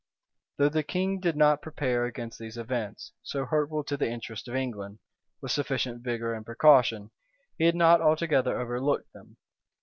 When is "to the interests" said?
3.83-4.47